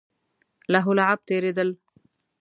[0.73, 1.69] لهو لعب تېرېدل.